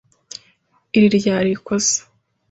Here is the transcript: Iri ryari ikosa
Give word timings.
Iri 0.95 1.07
ryari 1.17 1.49
ikosa 1.57 1.99